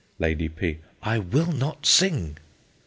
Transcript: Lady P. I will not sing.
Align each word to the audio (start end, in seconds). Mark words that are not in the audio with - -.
Lady 0.17 0.49
P. 0.49 0.79
I 1.03 1.19
will 1.19 1.51
not 1.51 1.85
sing. 1.85 2.39